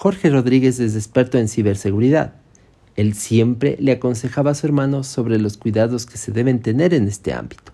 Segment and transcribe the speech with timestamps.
[0.00, 2.34] Jorge Rodríguez es experto en ciberseguridad.
[2.94, 7.08] Él siempre le aconsejaba a su hermano sobre los cuidados que se deben tener en
[7.08, 7.72] este ámbito.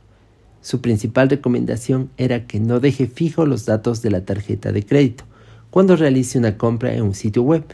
[0.63, 5.25] Su principal recomendación era que no deje fijo los datos de la tarjeta de crédito
[5.69, 7.65] cuando realice una compra en un sitio web,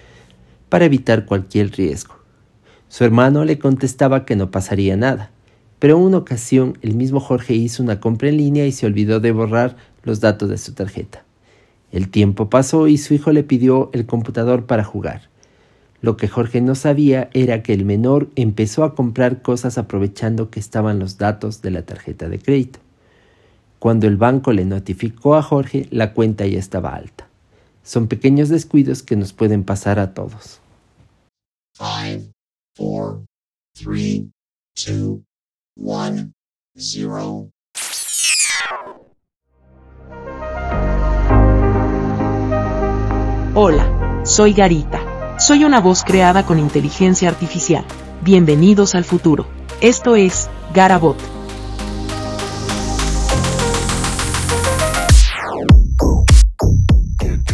[0.68, 2.16] para evitar cualquier riesgo.
[2.88, 5.30] Su hermano le contestaba que no pasaría nada,
[5.78, 9.20] pero en una ocasión el mismo Jorge hizo una compra en línea y se olvidó
[9.20, 11.24] de borrar los datos de su tarjeta.
[11.92, 15.28] El tiempo pasó y su hijo le pidió el computador para jugar.
[16.02, 20.60] Lo que Jorge no sabía era que el menor empezó a comprar cosas aprovechando que
[20.60, 22.78] estaban los datos de la tarjeta de crédito.
[23.78, 27.28] Cuando el banco le notificó a Jorge, la cuenta ya estaba alta.
[27.82, 30.60] Son pequeños descuidos que nos pueden pasar a todos.
[43.52, 45.36] Hola, soy Garita.
[45.40, 47.84] Soy una voz creada con inteligencia artificial.
[48.22, 49.48] Bienvenidos al futuro.
[49.80, 51.16] Esto es Garabot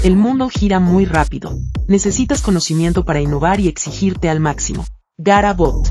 [0.05, 1.57] El mundo gira muy rápido.
[1.89, 4.85] Necesitas conocimiento para innovar y exigirte al máximo.
[5.17, 5.89] Garabot.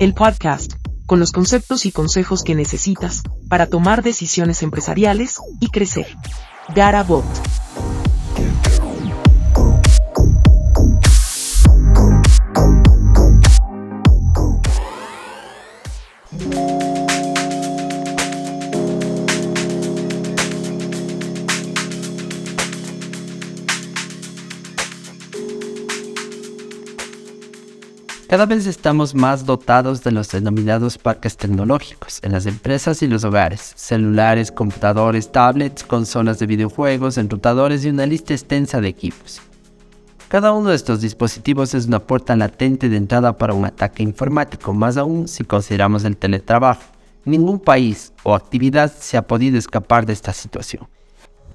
[0.00, 0.72] El podcast,
[1.06, 6.06] con los conceptos y consejos que necesitas para tomar decisiones empresariales y crecer.
[6.74, 7.24] Garabot.
[28.36, 33.24] Cada vez estamos más dotados de los denominados parques tecnológicos en las empresas y los
[33.24, 39.40] hogares, celulares, computadores, tablets, consolas de videojuegos, enrutadores y una lista extensa de equipos.
[40.28, 44.74] Cada uno de estos dispositivos es una puerta latente de entrada para un ataque informático,
[44.74, 46.82] más aún si consideramos el teletrabajo.
[47.24, 50.86] Ningún país o actividad se ha podido escapar de esta situación.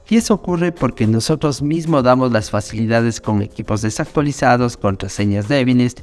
[0.10, 5.96] Y eso ocurre porque nosotros mismos damos las facilidades con equipos desactualizados, contraseñas débiles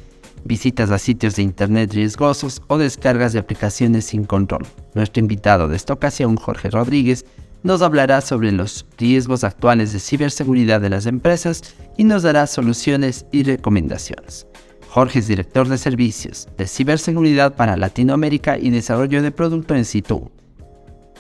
[0.45, 4.67] visitas a sitios de Internet riesgosos o descargas de aplicaciones sin control.
[4.95, 7.25] Nuestro invitado de esta ocasión, Jorge Rodríguez,
[7.63, 13.27] nos hablará sobre los riesgos actuales de ciberseguridad de las empresas y nos dará soluciones
[13.33, 14.47] y recomendaciones.
[14.89, 20.31] Jorge es director de servicios de ciberseguridad para Latinoamérica y desarrollo de producto en Situ,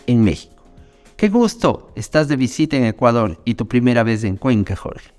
[0.06, 0.64] en México.
[1.16, 5.17] Qué gusto, estás de visita en Ecuador y tu primera vez en Cuenca, Jorge.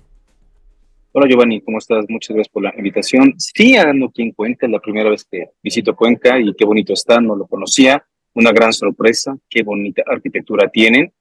[1.12, 2.04] Hola Giovanni, ¿cómo estás?
[2.08, 3.34] Muchas gracias por la invitación.
[3.36, 6.92] Sí, ando aquí en Cuenca, es la primera vez que visito Cuenca y qué bonito
[6.92, 8.06] está, no lo conocía.
[8.32, 11.12] Una gran sorpresa, qué bonita arquitectura tienen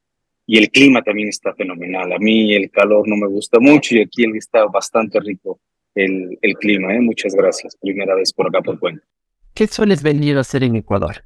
[0.46, 2.14] y el clima también está fenomenal.
[2.14, 5.60] A mí el calor no me gusta mucho y aquí está bastante rico
[5.96, 6.94] el, el clima.
[6.94, 7.02] ¿eh?
[7.02, 9.04] Muchas gracias, primera vez por acá por Cuenca.
[9.56, 11.24] ¿Qué sueles venir a hacer en Ecuador?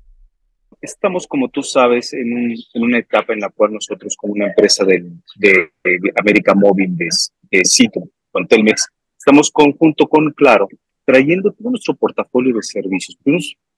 [0.79, 4.47] Estamos, como tú sabes, en, un, en una etapa en la cual nosotros, como una
[4.47, 5.03] empresa de,
[5.35, 5.69] de,
[6.15, 7.09] América Móvil, de,
[7.51, 10.67] de Cito, con Telmex, estamos conjunto con Claro,
[11.05, 13.15] trayendo todo nuestro portafolio de servicios.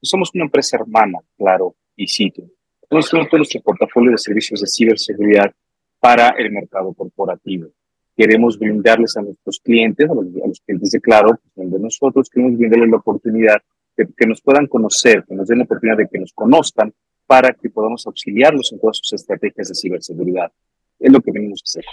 [0.01, 2.45] somos una empresa hermana, Claro y Sitio.
[2.89, 5.53] Tenemos todo nuestro portafolio de servicios de ciberseguridad
[5.99, 7.67] para el mercado corporativo.
[8.15, 12.97] Queremos brindarles a nuestros clientes, a los, clientes de Claro, de nosotros, queremos brindarles la
[12.97, 13.61] oportunidad
[13.97, 16.93] de que nos puedan conocer, que nos den la oportunidad de que nos conozcan
[17.27, 20.49] para que podamos auxiliarlos en todas sus estrategias de ciberseguridad.
[20.97, 21.85] Es lo que venimos a hacer.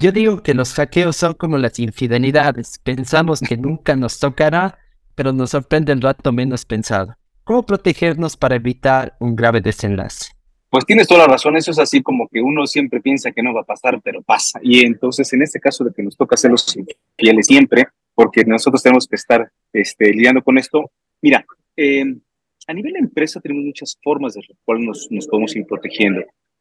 [0.00, 2.78] Yo digo que los hackeos son como las infidelidades.
[2.84, 4.78] Pensamos que nunca nos tocará,
[5.16, 7.16] pero nos sorprende el rato menos pensado.
[7.42, 10.30] ¿Cómo protegernos para evitar un grave desenlace?
[10.70, 13.52] Pues tienes toda la razón, eso es así como que uno siempre piensa que no
[13.52, 14.60] va a pasar, pero pasa.
[14.62, 18.80] Y entonces en este caso de que nos toca ser los infieles siempre, porque nosotros
[18.80, 21.44] tenemos que estar este, lidiando con esto, mira,
[21.76, 22.04] eh,
[22.68, 26.20] a nivel de empresa tenemos muchas formas de las cuales nos, nos podemos ir protegiendo.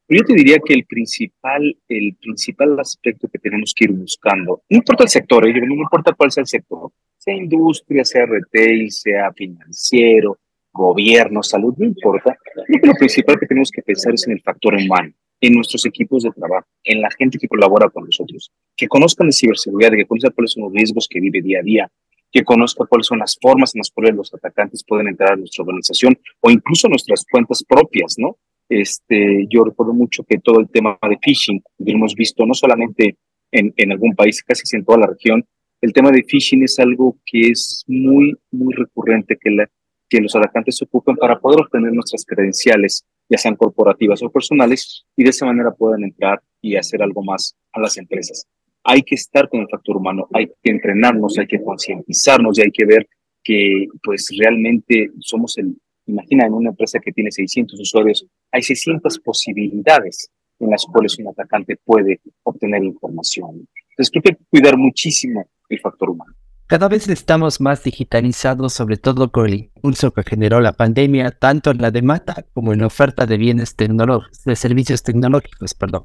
[0.10, 4.78] Yo te diría que el principal, el principal aspecto que tenemos que ir buscando, no
[4.78, 5.54] importa el sector, ¿eh?
[5.54, 10.38] no importa cuál sea el sector, sea industria, sea retail, sea financiero,
[10.72, 12.38] gobierno, salud, no importa.
[12.54, 15.12] Creo que lo principal que tenemos que pensar es en el factor humano,
[15.42, 19.34] en nuestros equipos de trabajo, en la gente que colabora con nosotros, que conozcan de
[19.34, 21.92] ciberseguridad, que conozcan cuáles son los riesgos que vive día a día,
[22.32, 25.64] que conozcan cuáles son las formas en las cuales los atacantes pueden entrar a nuestra
[25.64, 28.38] organización o incluso nuestras cuentas propias, ¿no?
[28.70, 33.18] Este, yo recuerdo mucho que todo el tema de phishing, que hemos visto no solamente
[33.52, 35.46] en, en algún país, casi en toda la región,
[35.82, 39.70] el tema de phishing es algo que es muy, muy recurrente que, la,
[40.10, 45.06] que los atacantes se ocupen para poder obtener nuestras credenciales, ya sean corporativas o personales,
[45.16, 48.48] y de esa manera puedan entrar y hacer algo más a las empresas.
[48.84, 52.72] Hay que estar con el factor humano, hay que entrenarnos, hay que concientizarnos y hay
[52.72, 53.08] que ver
[53.44, 55.78] que pues realmente somos el,
[56.08, 61.28] imagina en una empresa que tiene 600 usuarios, hay 600 posibilidades en las cuales un
[61.28, 63.68] atacante puede obtener información.
[63.92, 66.34] Entonces creo que hay que cuidar muchísimo el factor humano.
[66.68, 71.72] Cada vez estamos más digitalizados, sobre todo con el impulso que generó la pandemia, tanto
[71.72, 76.04] en la demanda como en la oferta de bienes tecnológicos, de servicios tecnológicos, perdón.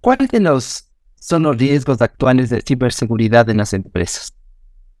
[0.00, 4.34] ¿Cuáles de los son los riesgos actuales de ciberseguridad en las empresas?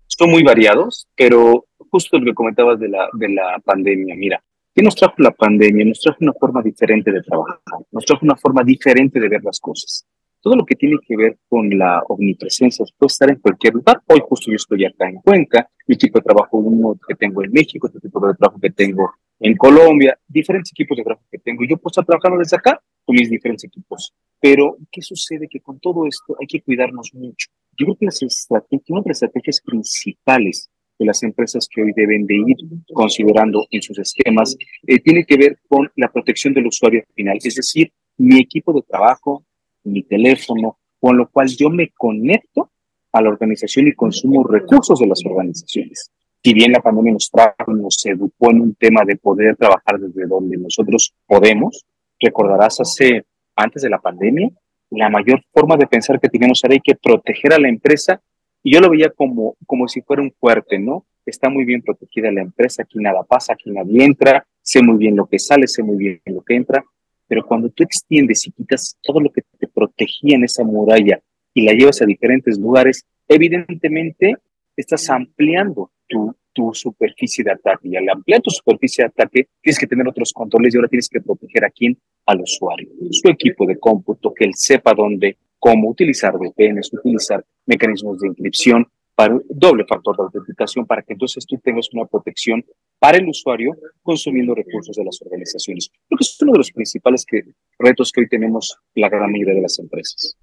[0.06, 4.42] Son muy variados, pero justo lo que comentabas de la, de la pandemia, mira,
[4.74, 5.84] ¿qué nos trajo la pandemia?
[5.84, 7.60] Nos trajo una forma diferente de trabajar,
[7.92, 10.04] nos trajo una forma diferente de ver las cosas
[10.42, 14.02] todo lo que tiene que ver con la omnipresencia puede estar en cualquier lugar.
[14.08, 17.52] Hoy justo yo estoy acá en Cuenca, mi equipo de trabajo uno que tengo en
[17.52, 21.62] México, otro tipo de trabajo que tengo en Colombia, diferentes equipos de trabajo que tengo.
[21.62, 24.12] Yo puedo estar trabajando desde acá con mis diferentes equipos.
[24.40, 25.48] Pero, ¿qué sucede?
[25.48, 27.48] Que con todo esto hay que cuidarnos mucho.
[27.78, 30.70] Yo creo que las estrategias, una de las estrategias principales
[31.02, 32.56] de las empresas que hoy deben de ir
[32.92, 34.56] considerando en sus esquemas
[34.86, 38.82] eh, tiene que ver con la protección del usuario final, es decir, mi equipo de
[38.82, 39.44] trabajo,
[39.84, 42.70] mi teléfono, con lo cual yo me conecto
[43.12, 46.10] a la organización y consumo recursos de las organizaciones.
[46.42, 50.26] Si bien la pandemia nos trajo, nos educó en un tema de poder trabajar desde
[50.26, 51.84] donde nosotros podemos,
[52.18, 54.48] recordarás hace, antes de la pandemia,
[54.90, 58.20] la mayor forma de pensar que teníamos era hay que proteger a la empresa
[58.62, 61.06] y yo lo veía como, como si fuera un fuerte, ¿no?
[61.24, 65.16] Está muy bien protegida la empresa, aquí nada pasa, aquí nadie entra, sé muy bien
[65.16, 66.84] lo que sale, sé muy bien lo que entra,
[67.28, 71.20] pero cuando tú extiendes y quitas todo lo que te protegía en esa muralla
[71.54, 74.36] y la llevas a diferentes lugares, evidentemente
[74.76, 77.88] estás ampliando tu, tu superficie de ataque.
[77.88, 81.08] Y al ampliar tu superficie de ataque, tienes que tener otros controles y ahora tienes
[81.08, 81.96] que proteger a quién?
[82.26, 82.88] Al usuario.
[83.10, 88.84] Su equipo de cómputo, que él sepa dónde, cómo utilizar VPNs, utilizar mecanismos de inscripción,
[89.14, 92.64] para doble factor de autenticación para que entonces tú tengas una protección
[92.98, 93.70] para el usuario
[94.02, 95.88] consumiendo recursos de las organizaciones.
[96.08, 97.24] Creo que es uno de los principales
[97.78, 100.36] retos que hoy tenemos la gran mayoría de las empresas.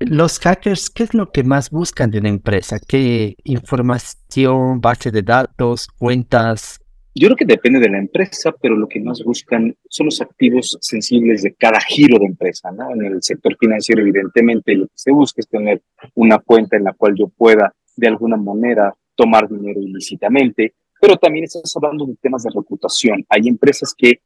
[0.00, 2.78] Los hackers, ¿qué es lo que más buscan de una empresa?
[2.78, 6.80] ¿Qué información, base de datos, cuentas?
[7.18, 10.76] Yo creo que depende de la empresa, pero lo que más buscan son los activos
[10.82, 12.70] sensibles de cada giro de empresa.
[12.72, 12.90] ¿no?
[12.92, 15.80] En el sector financiero, evidentemente, lo que se busca es tener
[16.14, 21.46] una cuenta en la cual yo pueda de alguna manera tomar dinero ilícitamente, pero también
[21.46, 23.24] estás hablando de temas de reputación.
[23.30, 24.20] Hay empresas que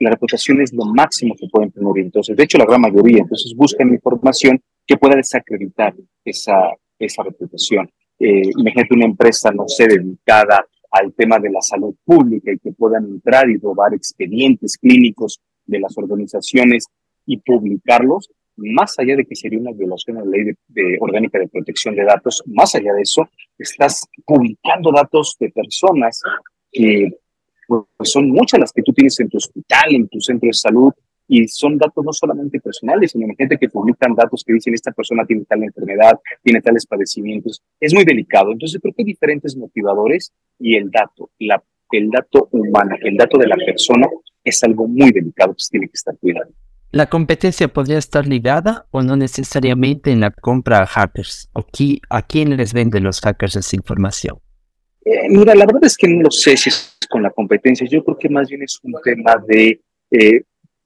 [0.00, 3.54] la reputación es lo máximo que pueden tener, entonces, de hecho, la gran mayoría, entonces
[3.54, 7.88] buscan información que pueda desacreditar esa, esa reputación.
[8.18, 12.72] Eh, imagínate una empresa, no sé, dedicada al tema de la salud pública y que
[12.72, 16.86] puedan entrar y robar expedientes clínicos de las organizaciones
[17.26, 21.48] y publicarlos, más allá de que sería una violación a la ley de, orgánica de
[21.48, 23.28] protección de datos, más allá de eso,
[23.58, 26.20] estás publicando datos de personas
[26.70, 27.10] que
[27.66, 30.92] pues, son muchas las que tú tienes en tu hospital, en tu centro de salud,
[31.32, 35.24] y son datos no solamente personales, sino gente que publican datos que dicen esta persona
[35.24, 37.62] tiene tal enfermedad, tiene tales padecimientos.
[37.78, 38.50] Es muy delicado.
[38.50, 41.62] Entonces creo que hay diferentes motivadores y el dato, la,
[41.92, 44.08] el dato humano, el dato de la persona
[44.42, 46.52] es algo muy delicado que se tiene que estar cuidando.
[46.90, 51.48] La competencia podría estar ligada o no necesariamente en la compra a hackers.
[51.52, 51.64] ¿O
[52.08, 54.38] ¿A quién les venden los hackers esa información?
[55.04, 57.86] Eh, mira, la verdad es que no lo sé si es con la competencia.
[57.88, 60.42] Yo creo que más bien es un tema de eh,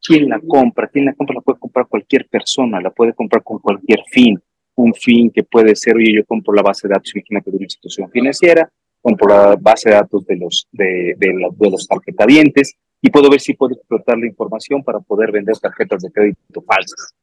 [0.06, 0.88] quién la compra.
[0.88, 4.38] Quién la compra la puede comprar cualquier persona, la puede comprar con cualquier fin.
[4.76, 7.64] Un fin que puede ser, oye, yo compro la base de datos, imagínate, de una
[7.64, 8.68] institución financiera,
[9.00, 13.40] compro la base de datos de los, de, de, de los tarjetavientes, y puedo ver
[13.40, 17.14] si puedo explotar la información para poder vender tarjetas de crédito falsas.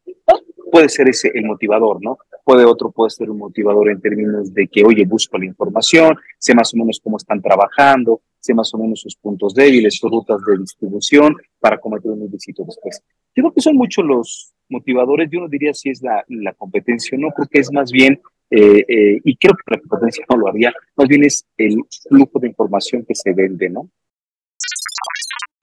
[0.72, 2.20] Puede ser ese el motivador, ¿no?
[2.46, 6.56] Puede otro, puede ser un motivador en términos de que, oye, busco la información, sé
[6.56, 10.41] más o menos cómo están trabajando, sé más o menos sus puntos débiles, sus rutas
[10.45, 13.01] de distribución para cometer un ilícito después.
[13.36, 16.25] Yo creo que son muchos los motivadores, yo no diría si es la,
[16.57, 18.19] competencia o no, creo que es más bien,
[18.50, 21.77] eh, eh, y creo que la competencia no lo haría, más bien es el
[22.10, 23.89] flujo de información que se vende, ¿no?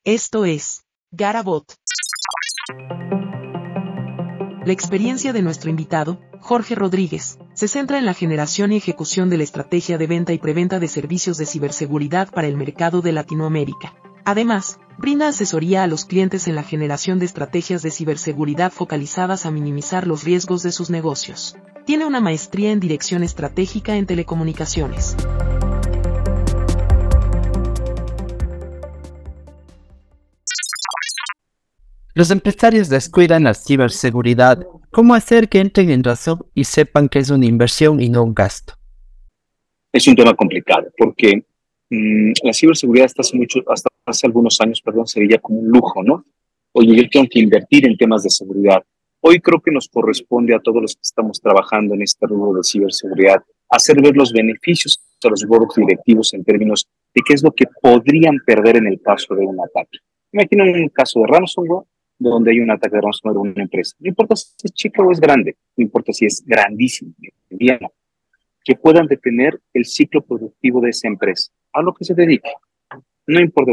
[0.05, 1.75] Esto es Garabot.
[4.65, 9.37] La experiencia de nuestro invitado, Jorge Rodríguez, se centra en la generación y ejecución de
[9.37, 13.97] la estrategia de venta y preventa de servicios de ciberseguridad para el mercado de Latinoamérica.
[14.25, 19.51] Además, brinda asesoría a los clientes en la generación de estrategias de ciberseguridad focalizadas a
[19.51, 21.57] minimizar los riesgos de sus negocios.
[21.85, 25.17] Tiene una maestría en dirección estratégica en telecomunicaciones.
[32.15, 34.65] Los empresarios descuidan la ciberseguridad.
[34.99, 38.35] ¿Cómo hacer que entren en razón y sepan que es una inversión y no un
[38.35, 38.75] gasto?
[39.93, 41.45] Es un tema complicado porque
[41.89, 45.69] mm, la ciberseguridad hasta hace, mucho, hasta hace algunos años perdón, se veía como un
[45.69, 46.25] lujo, ¿no?
[46.73, 48.83] Oye, yo tengo que invertir en temas de seguridad.
[49.21, 52.65] Hoy creo que nos corresponde a todos los que estamos trabajando en este rubro de
[52.65, 53.41] ciberseguridad
[53.71, 57.67] hacer ver los beneficios a los boards directivos en términos de qué es lo que
[57.81, 59.99] podrían perder en el caso de un ataque.
[60.33, 61.87] Imaginen un caso de ransomware
[62.19, 63.97] donde hay un ataque de ransomware a una empresa.
[64.01, 67.15] No importa si es chica o es grande, no importa si es grandísimo,
[68.65, 72.51] que puedan detener el ciclo productivo de esa empresa, a lo que se dedique.
[73.27, 73.73] No importa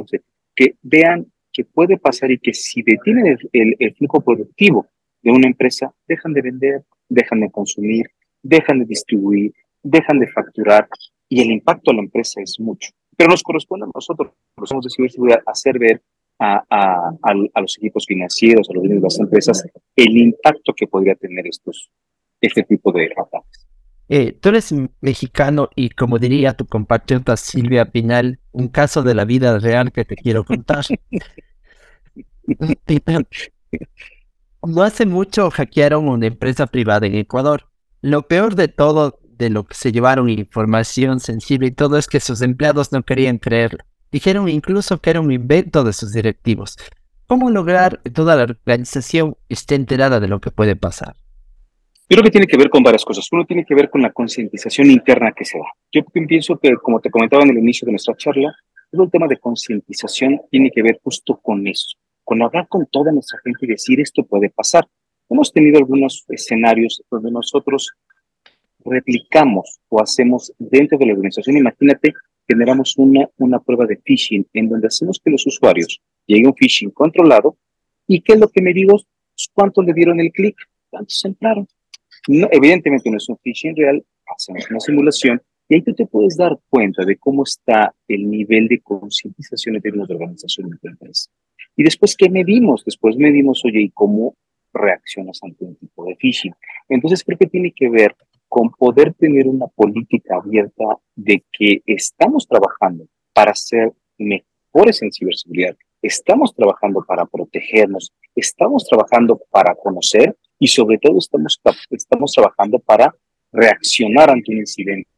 [0.56, 4.88] que vean que puede pasar y que si detienen el, el flujo productivo
[5.22, 8.08] de una empresa, dejan de vender, dejan de consumir,
[8.44, 10.88] dejan de distribuir, dejan de facturar
[11.30, 12.92] y el impacto a la empresa es mucho.
[13.18, 16.02] Pero nos corresponde a nosotros, los somos de ciberseguridad, hacer ver
[16.39, 19.65] a, a, a, los equipos financieros, a los dueños de las empresas,
[19.96, 21.89] el impacto que podría tener estos,
[22.42, 23.68] este tipo de ataques.
[24.08, 29.25] Eh, tú eres mexicano y como diría tu compatriota Silvia Pinal, un caso de la
[29.25, 30.86] vida real que te quiero contar.
[34.63, 37.68] no hace mucho hackearon una empresa privada en Ecuador.
[38.01, 42.20] Lo peor de todo de lo que se llevaron información sensible y todo es que
[42.20, 43.84] sus empleados no querían creerlo.
[44.15, 46.77] Dijeron incluso que era un invento de sus directivos.
[47.27, 51.17] ¿Cómo lograr que toda la organización esté enterada de lo que puede pasar?
[52.10, 53.27] Yo creo que tiene que ver con varias cosas.
[53.34, 55.65] Uno tiene que ver con la concientización interna que se da.
[55.91, 58.55] Yo pienso que, como te comentaba en el inicio de nuestra charla,
[58.89, 63.12] todo el tema de concientización tiene que ver justo con eso, con hablar con toda
[63.12, 64.88] nuestra gente y decir esto puede pasar.
[65.29, 67.91] Hemos tenido algunos escenarios donde nosotros
[68.86, 72.13] replicamos o hacemos dentro de la organización, imagínate,
[72.48, 76.56] generamos una, una prueba de phishing en donde hacemos que los usuarios lleguen a un
[76.56, 77.58] phishing controlado
[78.08, 80.56] y qué es lo que medimos, pues, cuántos le dieron el clic,
[80.90, 81.68] cuántos entraron.
[82.28, 86.38] No, evidentemente no es un phishing real, hacemos una simulación y ahí tú te puedes
[86.38, 91.32] dar cuenta de cómo está el nivel de concientización en términos de organización de empresa.
[91.75, 92.84] Y después, ¿qué medimos?
[92.86, 94.36] Después medimos, oye, ¿y cómo
[94.74, 96.54] reaccionas ante un tipo de phishing?
[96.88, 98.16] Entonces, creo que tiene que ver
[98.55, 105.75] con poder tener una política abierta de que estamos trabajando para ser mejores en ciberseguridad,
[106.01, 111.59] estamos trabajando para protegernos, estamos trabajando para conocer y sobre todo estamos,
[111.89, 113.13] estamos trabajando para
[113.51, 115.09] reaccionar ante un incidente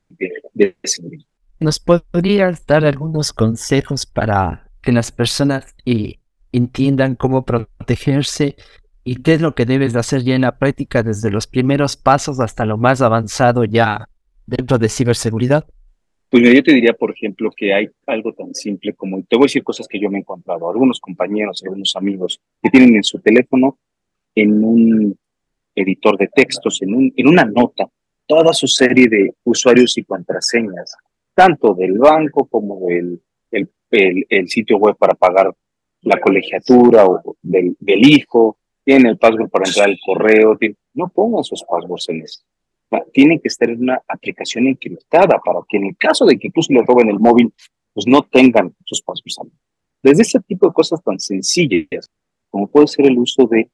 [0.56, 1.27] de, seguridad.
[1.60, 5.75] ¿Nos podrías dar algunos consejos para que las personas
[6.51, 8.56] entiendan cómo protegerse
[9.08, 11.96] y qué es lo que debes de hacer ya en la práctica desde los primeros
[11.96, 14.10] pasos hasta lo más avanzado ya
[14.46, 15.66] dentro de ciberseguridad?
[16.30, 19.48] Pues yo te diría, por ejemplo, que hay algo tan simple como, te voy a
[19.48, 23.20] decir cosas que yo me he encontrado, algunos compañeros, algunos amigos que tienen en su
[23.20, 23.78] teléfono,
[24.36, 25.18] en un
[25.74, 27.86] editor de textos, en, un, en una nota,
[28.26, 30.98] toda su serie de usuarios y contraseñas,
[31.34, 33.22] tanto del banco como del
[33.52, 33.70] el,
[34.28, 35.50] el, sitio web para pagar
[36.02, 40.58] la colegiatura o del hijo, tienen el password para entrar al correo,
[40.94, 42.39] no pongan sus passwords en eso.
[43.12, 46.72] Tienen que estar en una aplicación encriptada para que en el caso de que incluso
[46.72, 47.53] le roben el móvil,
[47.94, 49.41] pues no tengan sus passwords.
[50.01, 52.10] Desde ese tipo de cosas tan sencillas,
[52.50, 53.70] como puede ser el uso de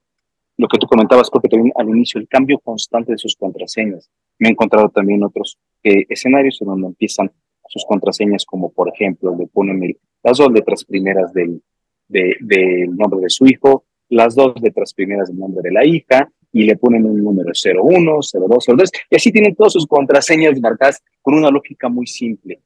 [0.58, 4.10] lo que tú comentabas, creo que también al inicio, el cambio constante de sus contraseñas.
[4.40, 7.32] Me he encontrado también otros eh, escenarios en donde empiezan
[7.68, 11.62] sus contraseñas, como por ejemplo, le ponen las dos letras primeras del,
[12.08, 16.64] del nombre de su hijo, las dos letras primeras del nombre de la hija y
[16.64, 21.34] le ponen un número 01, 02, 03 y así tienen todas sus contraseñas marcadas con
[21.34, 22.62] una lógica muy simple.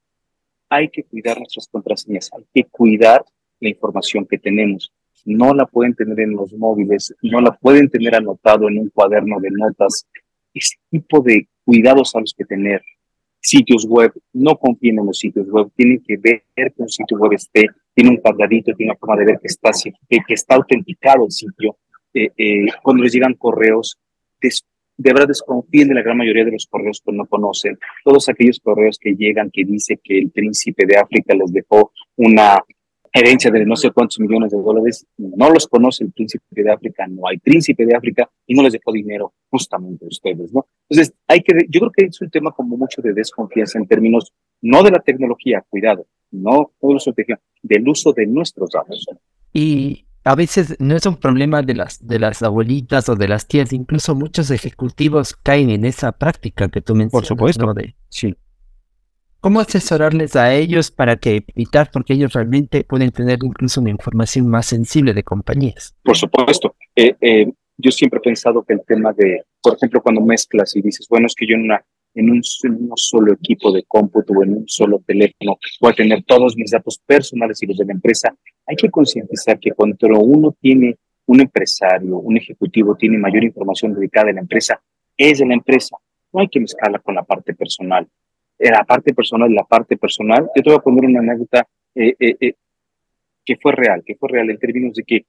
[0.70, 3.24] Hay que cuidar nuestras contraseñas, hay que cuidar
[3.60, 4.92] la información que tenemos.
[5.26, 9.40] No la pueden tener en los móviles, no la pueden tener anotado en un cuaderno
[9.40, 10.08] de notas.
[10.54, 12.82] Ese tipo de cuidados a los que tener
[13.40, 17.34] sitios web, no confíen en los sitios web, tienen que ver que un sitio web
[17.34, 19.72] esté, tiene un candadito, tiene una forma de ver que está,
[20.08, 21.78] que, está autenticado el sitio.
[22.14, 23.98] Eh, eh, cuando les llegan correos,
[24.40, 27.80] de verdad desconfíen de la gran mayoría de los correos que no conocen.
[28.04, 32.64] Todos aquellos correos que llegan que dice que el príncipe de África les dejó una
[33.12, 37.08] herencia de no sé cuántos millones de dólares, no los conoce el príncipe de África,
[37.08, 40.68] no hay príncipe de África y no les dejó dinero justamente a ustedes, ¿no?
[40.88, 44.32] Entonces, hay que, yo creo que es un tema como mucho de desconfianza en términos,
[44.62, 49.06] no de la tecnología, cuidado, no de la estrategia, del uso de nuestros datos.
[49.54, 53.48] Y a veces no es un problema de las, de las abuelitas o de las
[53.48, 57.12] tías, incluso muchos ejecutivos caen en esa práctica que tú mencionas.
[57.12, 57.74] Por supuesto.
[57.74, 58.36] De, sí.
[59.40, 64.50] ¿Cómo asesorarles a ellos para que evitar, porque ellos realmente pueden tener incluso una información
[64.50, 65.96] más sensible de compañías?
[66.04, 66.76] Por supuesto.
[66.96, 70.82] Eh, eh, yo siempre he pensado que el tema de, por ejemplo, cuando mezclas y
[70.82, 71.86] dices, bueno, es que yo en, una,
[72.18, 76.56] en, un, solo equipo de cómputo o en un solo teléfono voy a tener todos
[76.58, 80.98] mis datos personales y los de la empresa, hay que concientizar que cuando uno tiene
[81.28, 84.82] un empresario, un ejecutivo, tiene mayor información dedicada a la empresa,
[85.16, 85.98] es de la empresa.
[86.34, 88.08] No hay que mezclarla con la parte personal.
[88.60, 92.36] La parte personal, la parte personal, yo te voy a poner una anécdota eh, eh,
[92.40, 92.54] eh,
[93.46, 95.26] que fue real, que fue real en términos de que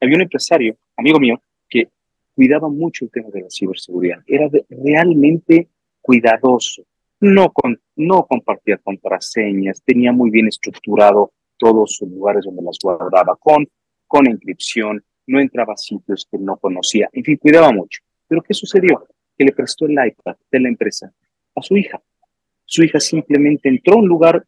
[0.00, 1.88] había un empresario, amigo mío, que
[2.34, 4.20] cuidaba mucho el tema de la ciberseguridad.
[4.26, 5.68] Era realmente
[6.08, 6.84] cuidadoso.
[7.20, 7.52] No,
[7.96, 13.68] no compartía contraseñas, tenía muy bien estructurado todos sus lugares donde las guardaba con,
[14.06, 18.00] con inscripción, no entraba a sitios que no conocía, en fin, cuidaba mucho.
[18.26, 19.06] Pero ¿qué sucedió?
[19.36, 21.12] Que le prestó el iPad de la empresa
[21.54, 22.00] a su hija.
[22.64, 24.46] Su hija simplemente entró a un lugar,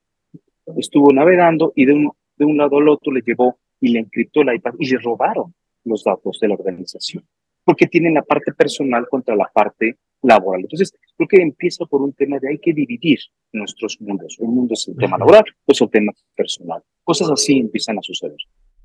[0.79, 4.41] estuvo navegando y de un, de un lado al otro le llevó y le encriptó
[4.41, 7.23] el iPad y le robaron los datos de la organización,
[7.65, 10.63] porque tienen la parte personal contra la parte laboral.
[10.63, 13.19] Entonces, creo que empieza por un tema de hay que dividir
[13.53, 14.37] nuestros mundos.
[14.39, 16.83] Un mundo es el tema laboral, pues el tema personal.
[17.05, 18.37] Cosas así empiezan a suceder.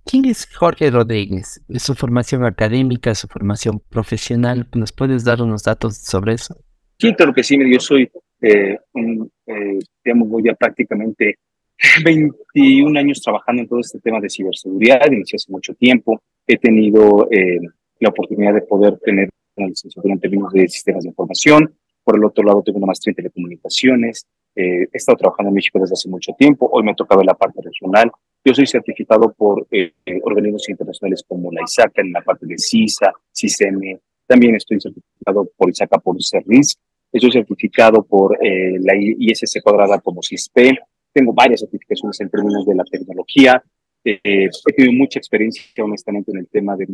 [0.06, 1.62] ¿Quién es Jorge Rodríguez?
[1.78, 4.68] ¿Su formación académica, su formación profesional?
[4.76, 6.56] ¿Nos puedes dar unos datos sobre eso?
[7.00, 7.58] Sí, claro que sí.
[7.72, 8.10] Yo soy,
[8.42, 11.40] eh, un, eh, digamos, voy ya prácticamente
[12.06, 15.12] 21 años trabajando en todo este tema de ciberseguridad.
[15.12, 16.22] Inicié hace mucho tiempo.
[16.46, 17.60] He tenido eh,
[18.00, 21.74] la oportunidad de poder tener una licenciatura en términos de sistemas de información.
[22.04, 24.28] Por el otro lado, tengo una maestría en telecomunicaciones.
[24.56, 26.70] Eh, he estado trabajando en México desde hace mucho tiempo.
[26.72, 28.12] Hoy me toca ver la parte regional.
[28.44, 29.92] Yo soy certificado por eh,
[30.24, 34.00] organismos internacionales como la ISACA en la parte de CISA, CISM.
[34.28, 36.78] También estoy certificado por ISACA por CERRIS.
[37.12, 40.78] Estoy certificado por eh, la ISC cuadrada como CISP.
[41.14, 43.64] Tengo varias certificaciones en términos de la tecnología.
[44.04, 46.88] Eh, he tenido mucha experiencia, honestamente, en el tema de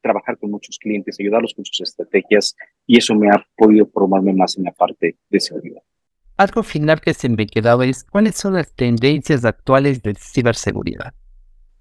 [0.00, 4.56] trabajar con muchos clientes, ayudarlos con sus estrategias y eso me ha podido formarme más
[4.56, 5.82] en la parte de seguridad.
[6.36, 11.12] Algo final que se me quedaba es, ¿cuáles son las tendencias actuales de ciberseguridad?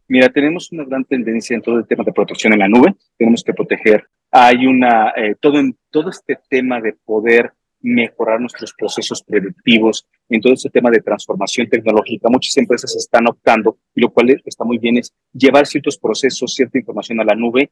[0.07, 2.95] Mira, tenemos una gran tendencia en todo el tema de protección en la nube.
[3.17, 4.07] Tenemos que proteger.
[4.31, 10.41] Hay una, eh, todo en todo este tema de poder mejorar nuestros procesos predictivos en
[10.41, 12.29] todo este tema de transformación tecnológica.
[12.29, 16.77] Muchas empresas están optando, y lo cual está muy bien, es llevar ciertos procesos, cierta
[16.77, 17.71] información a la nube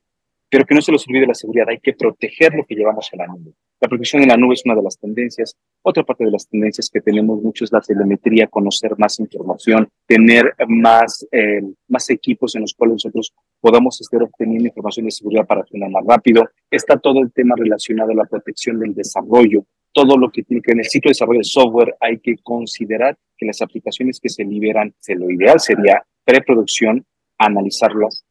[0.55, 3.17] pero que no se los olvide la seguridad, hay que proteger lo que llevamos a
[3.17, 3.51] la nube.
[3.81, 5.57] La protección en la nube es una de las tendencias.
[5.81, 10.55] Otra parte de las tendencias que tenemos mucho es la telemetría, conocer más información, tener
[10.69, 15.65] más, eh, más equipos en los cuales nosotros podamos estar obteniendo información de seguridad para
[15.65, 16.47] tener más rápido.
[16.71, 20.71] Está todo el tema relacionado a la protección del desarrollo, todo lo que tiene que
[20.71, 24.29] ver en el ciclo de desarrollo de software, hay que considerar que las aplicaciones que
[24.29, 27.05] se liberan, lo ideal sería preproducción,
[27.37, 28.23] analizarlas,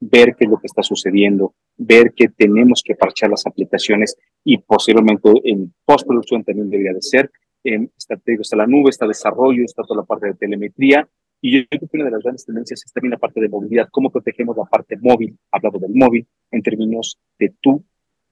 [0.00, 4.58] ver qué es lo que está sucediendo, ver que tenemos que parchar las aplicaciones y
[4.58, 7.30] posiblemente en postproducción también debería de ser.
[7.64, 11.08] En, está, está la nube, está desarrollo, está toda la parte de telemetría.
[11.40, 13.88] Y yo creo que una de las grandes tendencias es también la parte de movilidad,
[13.90, 17.84] cómo protegemos la parte móvil, hablando del móvil, en términos de tu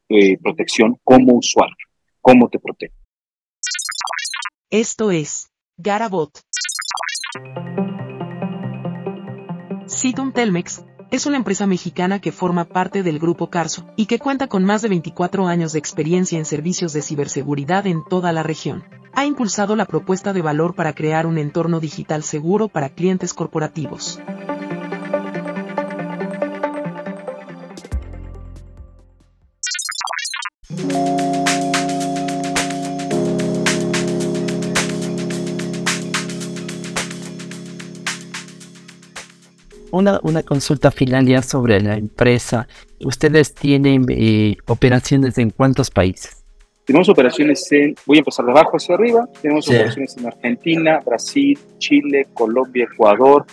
[0.09, 1.77] eh, protección como usuario,
[2.20, 2.94] cómo te protege.
[4.70, 6.31] Esto es Garabot.
[9.87, 14.48] Citum Telmex es una empresa mexicana que forma parte del grupo Carso y que cuenta
[14.48, 18.83] con más de 24 años de experiencia en servicios de ciberseguridad en toda la región.
[19.12, 24.18] Ha impulsado la propuesta de valor para crear un entorno digital seguro para clientes corporativos.
[39.94, 42.68] Una, una consulta final ya sobre la empresa.
[43.04, 46.44] ¿Ustedes tienen eh, operaciones en cuántos países?
[46.85, 51.59] Tenemos operaciones en, voy a empezar de abajo hacia arriba, tenemos operaciones en Argentina, Brasil,
[51.78, 53.46] Chile, Colombia, Ecuador,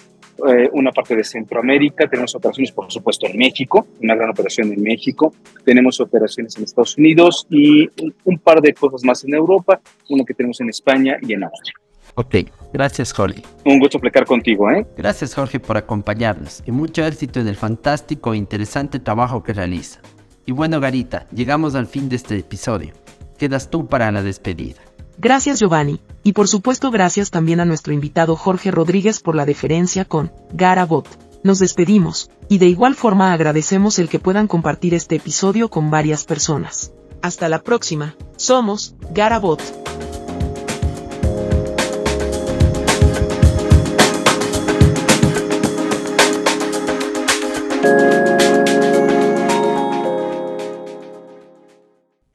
[0.49, 4.83] eh, una parte de Centroamérica, tenemos operaciones por supuesto en México, una gran operación en
[4.83, 9.79] México, tenemos operaciones en Estados Unidos y un, un par de cosas más en Europa,
[10.09, 11.75] una que tenemos en España y en Austria.
[12.15, 12.35] Ok,
[12.73, 13.43] gracias Jorge.
[13.65, 14.85] Un gusto explicar contigo, ¿eh?
[14.97, 19.99] Gracias Jorge por acompañarnos y mucho éxito en el fantástico e interesante trabajo que realiza.
[20.45, 22.93] Y bueno Garita, llegamos al fin de este episodio.
[23.37, 24.81] Quedas tú para la despedida.
[25.17, 30.05] Gracias Giovanni, y por supuesto gracias también a nuestro invitado Jorge Rodríguez por la deferencia
[30.05, 31.07] con Garabot.
[31.43, 36.25] Nos despedimos, y de igual forma agradecemos el que puedan compartir este episodio con varias
[36.25, 36.91] personas.
[37.21, 39.61] Hasta la próxima, somos Garabot.